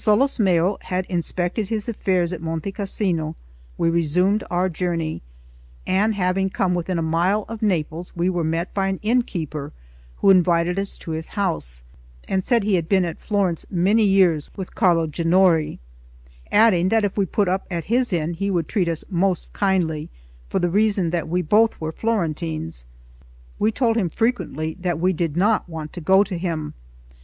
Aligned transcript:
LXVIII 0.03 0.09
WHEN 0.13 0.17
Solosmeo 0.19 0.77
had 0.85 1.05
inspected 1.09 1.69
his 1.69 1.87
affairs 1.87 2.33
at 2.33 2.41
Monte 2.41 2.71
Cassino, 2.71 3.35
we 3.77 3.87
resumed 3.87 4.43
our 4.49 4.67
journey; 4.67 5.21
and 5.85 6.15
having 6.15 6.49
come 6.49 6.73
within 6.73 6.97
a 6.97 7.03
mile 7.03 7.45
of 7.47 7.61
Naples, 7.61 8.11
we 8.15 8.27
were 8.27 8.43
met 8.43 8.73
by 8.73 8.87
an 8.87 8.99
innkeeper, 9.03 9.71
who 10.17 10.31
invited 10.31 10.79
us 10.79 10.97
to 10.97 11.11
his 11.11 11.27
house, 11.37 11.83
and 12.27 12.43
said 12.43 12.63
he 12.63 12.73
had 12.73 12.89
been 12.89 13.05
at 13.05 13.19
Florence 13.19 13.67
many 13.69 14.03
years 14.03 14.49
with 14.57 14.73
Carlo 14.73 15.05
Ginori; 15.05 15.77
adding, 16.51 16.89
that 16.89 17.05
if 17.05 17.15
we 17.15 17.23
put 17.27 17.47
up 17.47 17.67
at 17.69 17.83
his 17.83 18.11
inn, 18.11 18.33
he 18.33 18.49
would 18.49 18.67
treat 18.67 18.87
us 18.89 19.05
most 19.07 19.53
kindly, 19.53 20.09
for 20.49 20.57
the 20.57 20.71
reason 20.71 21.11
that 21.11 21.29
we 21.29 21.43
both 21.43 21.79
were 21.79 21.91
Florentines. 21.91 22.87
We 23.59 23.71
told 23.71 23.97
him 23.97 24.09
frequently 24.09 24.75
that 24.81 24.99
we 24.99 25.13
did 25.13 25.37
not 25.37 25.69
want 25.69 25.93
to 25.93 26.01
go 26.01 26.23
to 26.23 26.39
him. 26.39 26.73